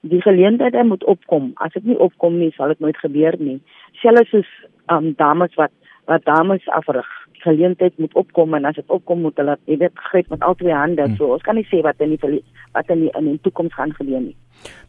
die 0.00 0.20
geleenthede 0.20 0.84
moet 0.84 1.04
opkom. 1.04 1.50
As 1.54 1.72
dit 1.72 1.84
nie 1.84 1.98
opkom 1.98 2.38
nie, 2.38 2.50
sal 2.50 2.68
dit 2.68 2.78
nooit 2.78 2.96
gebeur 2.96 3.34
nie. 3.38 3.62
Selfs 3.92 4.30
soos 4.30 4.50
um, 4.86 5.12
dames 5.16 5.54
wat 5.54 5.70
wat 6.04 6.24
dames 6.24 6.68
afrig 6.68 7.19
geleentheid 7.42 7.98
moet 7.98 8.14
opkom 8.14 8.54
en 8.54 8.64
as 8.64 8.78
dit 8.78 8.92
opkom 8.92 9.24
moet 9.26 9.36
hulle 9.40 9.56
jy 9.70 9.78
weet 9.80 10.04
gryp 10.10 10.30
met 10.30 10.42
al 10.46 10.54
twee 10.60 10.74
hande 10.74 11.06
hmm. 11.06 11.16
so. 11.16 11.32
Ons 11.34 11.46
kan 11.46 11.58
nie 11.58 11.66
sê 11.70 11.82
wat 11.86 12.00
in 12.04 12.14
die 12.14 12.42
wat 12.74 12.90
in 12.90 13.06
die 13.06 13.12
in 13.18 13.32
die 13.32 13.40
toekoms 13.44 13.74
gaan 13.74 13.92
gebeur 13.98 14.20
nie. 14.20 14.36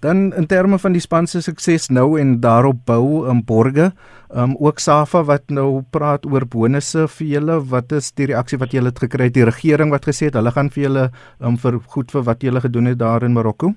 Dan 0.04 0.34
in 0.36 0.48
terme 0.52 0.80
van 0.80 0.96
die 0.96 1.04
span 1.04 1.28
se 1.28 1.42
sukses 1.42 1.90
nou 1.90 2.20
en 2.20 2.40
daarop 2.44 2.82
bou 2.86 3.30
in 3.32 3.44
borge 3.48 3.92
um, 4.36 4.56
ook 4.60 4.80
Safa 4.80 5.24
wat 5.28 5.48
nou 5.50 5.84
praat 5.96 6.26
oor 6.26 6.46
bonusse 6.46 7.08
vir 7.18 7.28
julle. 7.36 7.60
Wat 7.72 7.92
is 7.96 8.12
die 8.18 8.28
reaksie 8.34 8.60
wat 8.60 8.76
julle 8.76 8.92
het 8.92 9.00
gekry? 9.00 9.30
Die 9.30 9.48
regering 9.48 9.94
wat 9.94 10.10
gesê 10.10 10.28
het 10.30 10.40
hulle 10.40 10.52
gaan 10.52 10.74
vir 10.74 10.88
julle 10.88 11.06
um, 11.40 11.56
vir 11.62 11.80
goed 11.96 12.12
vir 12.12 12.28
wat 12.28 12.44
julle 12.44 12.64
gedoen 12.64 12.92
het 12.92 13.00
daar 13.00 13.24
in 13.28 13.38
Marokko? 13.38 13.74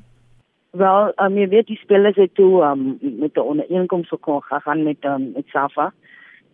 Wel, 0.74 1.12
um, 1.22 1.36
jy 1.38 1.46
weet 1.52 1.68
die 1.70 1.78
spelers 1.78 2.16
het 2.18 2.32
toe 2.34 2.64
um, 2.66 2.96
met 3.00 3.36
'n 3.36 3.46
ooreenkoms 3.46 4.08
gekom 4.08 4.40
gegaan 4.40 4.82
met 4.82 5.04
um, 5.04 5.30
met 5.34 5.46
Safa 5.52 5.92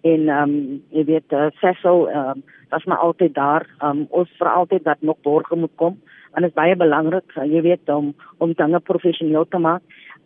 en 0.01 0.29
ehm 0.29 0.43
um, 0.43 0.83
jy 0.91 1.05
weet 1.05 1.33
uh, 1.33 1.49
Cecil 1.61 2.09
ehm 2.09 2.39
um, 2.39 2.43
was 2.71 2.85
maar 2.85 2.99
altyd 2.99 3.35
daar. 3.35 3.67
Ehm 3.79 3.99
um, 3.99 4.07
ons 4.11 4.31
vra 4.39 4.53
altyd 4.53 4.85
dat 4.85 5.01
nog 5.01 5.21
borge 5.23 5.57
moet 5.57 5.75
kom 5.75 5.99
en 6.33 6.43
dit 6.43 6.51
is 6.51 6.57
baie 6.57 6.77
belangrik, 6.77 7.37
uh, 7.37 7.45
jy 7.45 7.63
weet 7.63 7.89
om 7.89 8.15
om 8.39 8.53
dinge 8.55 8.81
professioneel 8.81 9.49
te 9.49 9.59
maak. 9.59 9.83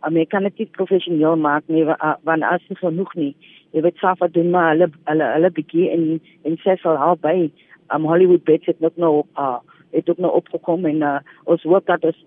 Um, 0.07 0.17
jy 0.17 0.25
kan 0.25 0.43
dit 0.43 0.57
nie 0.57 0.69
professioneel 0.71 1.35
maak 1.35 1.63
nie 1.67 1.83
uh, 1.83 2.13
want 2.23 2.43
as 2.43 2.63
jy 2.69 2.75
genoeg 2.79 3.13
nie. 3.15 3.35
Jy 3.71 3.81
weet 3.81 3.97
Safa 3.97 4.27
doen 4.27 4.51
maar 4.51 4.71
hulle 4.73 4.91
hulle 5.09 5.31
hulle 5.33 5.51
bietjie 5.51 5.89
en 5.91 6.05
en 6.43 6.57
Cecil 6.63 7.01
hou 7.01 7.15
by. 7.21 7.51
Um 7.95 8.05
Hollywood 8.05 8.43
bets 8.43 8.65
het 8.65 8.79
nog 8.79 8.95
nou 8.95 9.23
uh, 9.37 9.59
het 9.91 10.09
ook 10.09 10.17
nou 10.17 10.31
opgekom 10.33 10.85
en 10.85 11.01
uh, 11.01 11.19
ons 11.43 11.63
hoop 11.63 11.85
dat 11.85 12.03
ons 12.03 12.25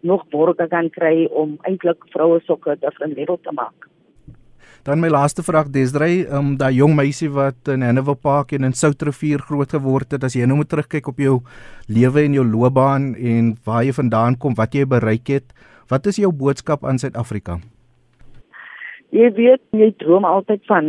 nog 0.00 0.24
borge 0.28 0.66
kan 0.68 0.90
kry 0.90 1.26
om 1.26 1.58
eintlik 1.68 2.04
vroue 2.14 2.40
sokke 2.46 2.76
different 2.80 3.16
level 3.16 3.38
te 3.42 3.52
maak. 3.52 3.88
Dan 4.80 5.00
my 5.00 5.10
laaste 5.12 5.42
vraag 5.44 5.68
Desrey, 5.68 6.22
um 6.32 6.54
daai 6.56 6.72
jong 6.78 6.94
meisie 6.96 7.28
wat 7.28 7.68
in 7.68 7.82
Hannibal 7.84 8.16
Park 8.16 8.54
en 8.56 8.64
in 8.64 8.72
Soutrivier 8.72 9.42
groot 9.44 9.68
geword 9.76 10.14
het, 10.16 10.22
as 10.24 10.32
jy 10.32 10.46
nou 10.48 10.56
moet 10.56 10.70
terugkyk 10.72 11.10
op 11.12 11.18
jou 11.20 11.34
lewe 11.92 12.22
en 12.24 12.38
jou 12.38 12.44
loopbaan 12.48 13.10
en 13.14 13.50
waar 13.68 13.84
jy 13.84 13.92
vandaan 13.98 14.38
kom, 14.40 14.56
wat 14.56 14.72
jy 14.72 14.86
bereik 14.88 15.28
het, 15.28 15.52
wat 15.92 16.08
is 16.08 16.16
jou 16.22 16.30
boodskap 16.32 16.86
aan 16.88 16.96
Suid-Afrika? 17.02 17.58
Jy 19.12 19.28
weet, 19.36 19.60
jy 19.76 19.90
droom 20.00 20.24
altyd 20.24 20.64
van 20.70 20.88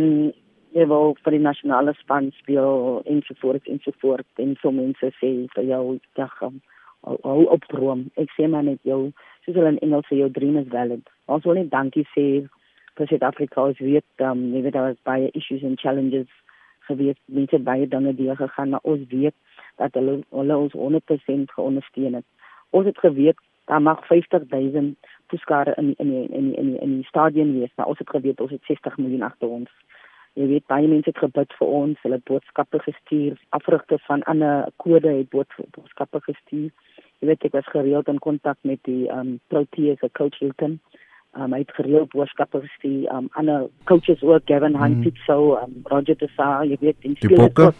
jy 0.72 0.88
wil 0.88 1.12
vir 1.20 1.36
die 1.36 1.42
nasionale 1.44 1.92
span 1.98 2.30
speel 2.38 3.02
en 3.04 3.20
so 3.26 3.36
voort 3.44 3.68
en 3.68 3.82
so 3.84 3.92
voort 4.00 4.40
en 4.40 4.56
so 4.62 4.72
mense 4.72 5.12
sê 5.18 5.34
vir 5.52 5.68
jou 5.68 5.82
dag 6.16 6.32
um, 6.48 6.62
hou 7.04 7.44
op 7.52 7.68
droom. 7.68 8.06
Ek 8.16 8.32
sê 8.38 8.48
maar 8.48 8.64
net 8.64 8.80
jou 8.88 9.10
soos 9.44 9.58
hulle 9.58 9.74
in 9.74 9.80
Engels 9.84 10.08
sê 10.08 10.22
jou 10.22 10.32
dream 10.32 10.56
is 10.62 10.72
valid. 10.72 11.04
Ons 11.28 11.44
wil 11.44 11.60
net 11.60 11.68
dankie 11.74 12.06
sê 12.16 12.26
vir 12.98 13.08
Suid-Afrika 13.08 13.68
as 13.70 13.78
weet 13.80 14.24
um 14.26 14.42
jy 14.54 14.62
weet 14.64 14.76
daar 14.76 14.90
was 14.90 15.04
baie 15.08 15.30
issues 15.38 15.64
and 15.64 15.80
challenges 15.80 16.28
gewees. 16.88 17.16
Mense 17.26 17.58
baie 17.58 17.88
dinge 17.88 18.14
deur 18.18 18.36
gegaan 18.36 18.74
maar 18.74 18.84
ons 18.92 19.06
weet 19.08 19.34
dat 19.80 19.94
hulle 19.98 20.20
hulle 20.30 20.56
ons 20.66 20.76
100% 20.76 21.56
geondersteun 21.56 22.20
het. 22.20 22.28
Ons 22.70 22.86
het 22.86 22.98
geweet 22.98 23.40
daar 23.70 23.82
mag 23.82 24.06
50000 24.06 24.96
toeskare 25.32 25.74
in 25.76 25.94
in 25.98 26.12
in 26.12 26.32
in 26.32 26.54
in 26.54 26.80
in 26.80 26.96
die 26.96 27.08
stadion 27.08 27.52
wees 27.58 27.72
maar 27.76 27.86
ons 27.86 27.98
het 27.98 28.10
geweet 28.10 28.40
ons 28.40 28.50
het 28.50 28.64
60 28.64 28.96
miljoen 28.96 29.22
agter 29.22 29.48
ons. 29.48 29.70
Jy 30.34 30.46
weet 30.48 30.66
baie 30.66 30.88
mense 30.88 31.10
het 31.10 31.18
gebid 31.18 31.52
vir 31.58 31.68
ons 31.68 32.02
hulle 32.02 32.20
boodskappe 32.30 32.78
gestuur 32.88 33.38
afrigters 33.48 34.04
van 34.06 34.22
ander 34.22 34.68
kode 34.76 35.08
het 35.08 35.30
boodskappe 35.30 36.20
gestuur. 36.20 36.70
Jy 37.20 37.28
weet 37.28 37.44
ek 37.44 37.56
was 37.56 37.72
gereeld 37.76 38.08
in 38.08 38.18
kontak 38.18 38.58
met 38.62 38.80
die 38.88 39.08
um 39.12 39.38
Proteas 39.48 40.04
coach 40.12 40.38
Hilton 40.38 40.80
um, 41.38 41.52
hy 41.52 41.62
het 41.62 41.74
gereeld 41.76 42.12
boodskappe 42.12 42.60
gestuur. 42.60 43.08
Um 43.12 43.28
ander 43.38 43.68
coaches 43.84 44.22
ook 44.22 44.42
Gavin 44.44 44.76
Hunt 44.76 45.04
mm. 45.04 45.16
so 45.26 45.56
um 45.62 45.80
Roger 45.84 46.16
de 46.18 46.28
Sa 46.36 46.62
jy 46.64 46.76
weet 46.80 46.96
in 47.00 47.16
speel 47.16 47.72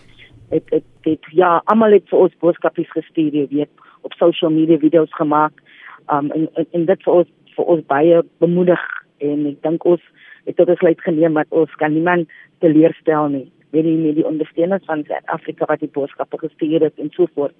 het 0.52 0.68
het 0.70 0.84
het 1.02 1.28
ja 1.32 1.60
almal 1.64 1.92
het 1.92 2.08
vir 2.08 2.18
ons 2.18 2.38
boodskappe 2.40 2.84
gestuur 2.84 3.32
jy 3.32 3.46
weet 3.50 3.70
op 4.02 4.12
social 4.12 4.50
media 4.50 4.78
video's 4.78 5.14
gemaak. 5.14 5.62
Um 6.08 6.30
en 6.30 6.48
en, 6.54 6.66
en 6.72 6.86
dit 6.86 7.02
vir 7.02 7.12
ons 7.12 7.28
vir 7.56 7.64
ons 7.64 7.86
baie 7.86 8.22
bemoedig. 8.38 8.84
En 9.18 9.46
ek 9.46 9.62
dink 9.62 9.84
ons 9.84 10.02
het 10.46 10.56
tot 10.56 10.66
besluit 10.66 11.00
geneem 11.00 11.34
dat 11.38 11.50
ons 11.50 11.74
kan 11.78 11.92
niemand 11.92 12.30
teleurstel 12.58 13.28
nie. 13.28 13.46
Weet 13.72 13.86
jy 13.88 13.96
nie 13.96 14.14
die 14.16 14.26
ondersteuners 14.26 14.84
van 14.84 15.04
Suid-Afrika 15.08 15.68
wat 15.68 15.80
die 15.80 15.92
boodskappe 15.92 16.38
gestuur 16.38 16.88
het 16.88 16.98
en 16.98 17.12
so 17.14 17.28
voort 17.34 17.54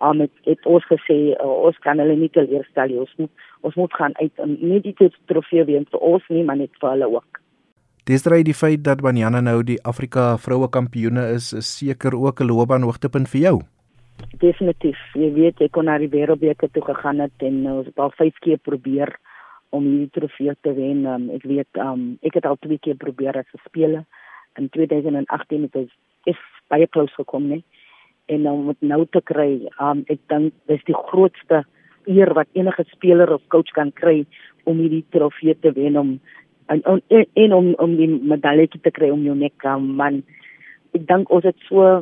um, 0.00 0.20
het, 0.20 0.32
het 0.44 0.66
ons 0.66 0.84
gesê 0.90 1.16
uh, 1.34 1.46
ons 1.68 1.78
kan 1.84 1.98
hulle 1.98 2.16
nie 2.16 2.30
teleurstel 2.32 2.92
nie. 2.92 3.00
Ons 3.04 3.14
moet 3.18 3.46
ons 3.64 3.76
moet 3.80 3.94
gaan 3.96 4.14
uit 4.20 4.42
um, 4.44 4.56
nie 4.60 4.80
die 4.84 4.94
trofee 5.30 5.64
wen 5.64 5.86
vir 5.90 6.00
ons 6.00 6.24
nie, 6.28 6.44
maar 6.44 6.58
net 6.60 6.72
vir 6.80 6.90
hulle 6.90 7.10
ook. 7.16 7.40
Dis 8.04 8.24
drie 8.26 8.44
die 8.44 8.56
feit 8.56 8.82
dat 8.84 9.00
Banyana 9.00 9.40
nou 9.40 9.62
die 9.64 9.78
Afrika 9.88 10.34
vroue 10.36 10.68
kampioene 10.68 11.30
is, 11.32 11.52
is 11.56 11.70
seker 11.78 12.16
ook 12.16 12.40
'n 12.40 12.50
loopbaanhoogtepunt 12.50 13.28
vir 13.28 13.40
jou. 13.40 13.56
Definitief. 14.38 14.98
Jy 15.14 15.30
weet 15.32 15.60
ek 15.60 15.72
kon 15.72 15.84
na 15.84 15.98
die 15.98 16.10
wêreldbeker 16.10 16.70
toe 16.70 16.84
gegaan 16.84 17.20
het 17.20 17.38
en 17.38 17.66
ons 17.66 17.86
het 17.86 17.98
al 17.98 18.10
5 18.10 18.38
keer 18.40 18.58
probeer 18.58 19.16
om 19.70 19.82
hierdie 19.82 20.10
trofee 20.10 20.54
te 20.60 20.74
wen. 20.74 21.06
Um, 21.06 21.30
ek 21.30 21.42
weet 21.42 21.80
um, 21.80 22.18
ek 22.22 22.34
het 22.34 22.46
al 22.46 22.56
2 22.60 22.78
keer 22.78 22.96
probeer 22.96 23.38
as 23.38 23.48
'n 23.54 23.64
speler 23.66 24.04
in 24.58 24.68
2018 24.68 25.62
het 25.62 25.76
ons 25.76 25.92
is 26.24 26.40
baie 26.72 26.86
close 26.86 27.14
gekom 27.18 27.48
nie 27.48 27.62
en 28.26 28.46
om 28.48 28.66
dit 28.72 28.88
nou 28.88 29.04
te 29.12 29.20
kry, 29.24 29.50
um, 29.82 30.04
ek 30.12 30.20
dink 30.32 30.54
dis 30.70 30.84
die 30.88 30.96
grootste 31.10 31.64
eer 32.10 32.32
wat 32.36 32.48
enige 32.56 32.84
speler 32.92 33.32
of 33.32 33.44
coach 33.52 33.72
kan 33.76 33.92
kry 33.96 34.22
om 34.68 34.80
hierdie 34.80 35.04
trofee 35.12 35.56
te 35.60 35.72
wen 35.76 35.96
om 36.00 36.14
en, 36.72 36.80
en, 36.88 37.26
en 37.44 37.52
om 37.52 37.70
om 37.84 37.96
die 37.98 38.08
medalje 38.08 38.80
te 38.80 38.92
kry 38.92 39.10
om 39.12 39.24
jou 39.24 39.36
nek 39.36 39.66
um, 39.68 39.90
man. 39.98 40.22
Ek 40.96 41.04
dink 41.08 41.32
ons 41.32 41.44
het 41.44 41.58
so 41.68 42.00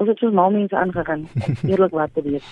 ons 0.00 0.08
het 0.08 0.18
so 0.22 0.32
mal 0.34 0.50
mense 0.54 0.76
aangegaan 0.76 1.26
eerlik 1.70 1.94
wat 1.94 2.14
te 2.14 2.24
wees. 2.26 2.46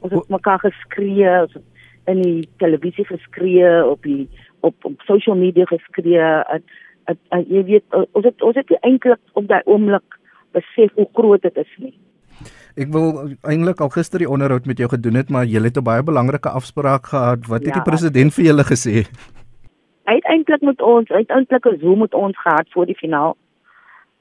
Ons 0.00 0.14
het 0.16 0.32
mekaar 0.32 0.62
geskree 0.64 1.28
ons 1.42 1.56
het 1.58 1.70
in 2.12 2.20
die 2.20 2.48
televisie 2.60 3.06
geskree 3.08 3.68
op 3.84 4.02
die 4.04 4.28
op, 4.60 4.76
op 4.84 5.04
social 5.08 5.36
media 5.36 5.64
geskree 5.68 6.20
at, 6.20 6.64
at, 7.08 7.20
at, 7.28 7.48
jy 7.48 7.64
weet 7.68 8.00
ons 8.12 8.24
het 8.24 8.44
ons 8.44 8.56
het 8.56 8.72
eintlik 8.80 9.20
op 9.36 9.48
daai 9.48 9.62
oomblik 9.64 10.20
besef 10.56 10.92
hoe 10.96 11.08
groot 11.16 11.44
dit 11.44 11.60
is 11.60 11.76
nie 11.80 11.94
Ek 12.74 12.90
wil 12.90 13.36
eintlik 13.46 13.78
al 13.84 13.92
gister 13.94 14.18
die 14.18 14.28
onderhoud 14.28 14.64
met 14.66 14.80
jou 14.82 14.88
gedoen 14.90 15.14
het, 15.14 15.28
maar 15.30 15.44
jy 15.46 15.62
het 15.62 15.78
'n 15.78 15.86
baie 15.86 16.02
belangrike 16.02 16.50
afspraak 16.50 17.06
gehad. 17.06 17.46
Wat 17.46 17.62
het 17.62 17.74
ja, 17.74 17.78
die 17.78 17.90
president 17.90 18.34
vir 18.34 18.44
julle 18.44 18.64
gesê? 18.64 19.06
Uiteindelik 20.04 20.60
moet 20.60 20.80
ons 20.82 21.08
uiteindelik 21.08 21.66
'n 21.66 21.78
zoom 21.80 21.98
met 21.98 22.14
ons 22.14 22.38
gehad 22.38 22.66
voor 22.70 22.86
die 22.86 22.98
finaal. 22.98 23.36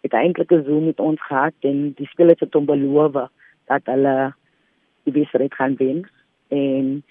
Uiteindelik 0.02 0.52
'n 0.52 0.64
zoom 0.66 0.86
met 0.86 1.00
ons 1.00 1.22
gehad 1.22 1.54
en 1.60 1.94
die 1.96 2.08
spelers 2.08 2.40
het 2.40 2.54
hom 2.54 2.66
beloof 2.66 3.30
dat 3.66 3.82
hulle 3.84 4.34
die 5.04 5.14
wedstryd 5.14 5.54
gaan 5.54 5.76
wen 5.76 6.10
en 6.48 7.04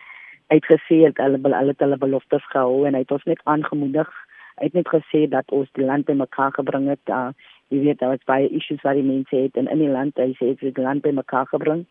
hy 0.48 0.56
het 0.60 0.66
hulle 0.66 1.12
hulle 1.14 1.56
hulle, 1.58 1.74
hulle 1.76 1.98
beloftes 1.98 2.46
gehou 2.46 2.86
en 2.86 2.94
hy 2.94 3.00
het 3.00 3.10
ons 3.10 3.24
net 3.24 3.40
aangemoedig. 3.44 4.10
Hy 4.56 4.64
het 4.64 4.72
net 4.72 4.88
gesê 4.88 5.28
dat 5.28 5.50
ons 5.50 5.68
die 5.72 5.84
land 5.84 6.06
te 6.06 6.14
mekaar 6.14 6.52
gebring 6.52 6.88
het. 6.88 7.06
Uh, 7.08 7.28
jy 7.72 7.82
weet 7.86 8.00
daar 8.00 8.14
was 8.14 8.28
baie 8.28 8.48
issues 8.48 8.82
wat 8.86 8.98
die 8.98 9.06
mense 9.06 9.36
het 9.36 9.56
en 9.56 9.70
in 9.72 9.80
die 9.82 9.90
land 9.92 10.18
hy 10.20 10.32
sê 10.38 10.52
dit 10.60 10.78
land 10.78 11.02
by 11.02 11.14
mekaar 11.16 11.48
gebring 11.50 11.86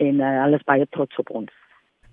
en 0.00 0.20
uh, 0.20 0.36
alles 0.44 0.64
baie 0.64 0.86
trots 0.96 1.20
op 1.20 1.30
ons. 1.42 1.52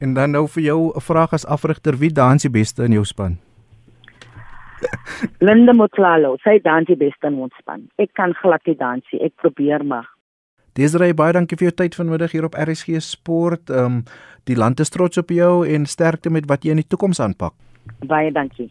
En 0.03 0.13
dan 0.13 0.31
nou 0.35 0.45
vir 0.47 0.63
jou 0.63 0.79
'n 0.95 1.01
vraag 1.01 1.33
as 1.33 1.45
afrigter 1.45 1.97
wie 1.97 2.11
dans 2.11 2.41
die 2.41 2.51
beste 2.51 2.83
in 2.83 2.91
jou 2.91 3.05
span? 3.05 3.37
Linda 5.47 5.73
Motlalo, 5.73 6.35
sy 6.43 6.59
dans 6.61 6.85
die 6.85 6.97
beste 6.97 7.27
in 7.27 7.39
ons 7.41 7.55
span. 7.57 7.87
Ek 7.97 8.13
kan 8.13 8.33
glad 8.33 8.61
nie 8.65 8.75
dans 8.75 9.03
nie. 9.11 9.21
Ek 9.21 9.33
probeer 9.35 9.85
maar. 9.85 10.07
Desrey 10.77 11.13
baie 11.13 11.33
dankie 11.33 11.57
vir 11.57 11.71
jou 11.71 11.75
tyd 11.75 11.95
vanmiddag 11.95 12.31
hier 12.31 12.45
op 12.45 12.53
RSG 12.53 13.01
Sport. 13.01 13.69
Ehm 13.69 13.85
um, 13.85 14.03
die 14.45 14.55
land 14.55 14.79
is 14.79 14.89
trots 14.89 15.17
op 15.17 15.29
jou 15.29 15.67
en 15.67 15.85
sterkte 15.85 16.29
met 16.29 16.45
wat 16.47 16.63
jy 16.63 16.69
in 16.71 16.83
die 16.83 16.87
toekoms 16.87 17.19
aanpak. 17.19 17.53
Baie 18.05 18.31
dankie. 18.31 18.69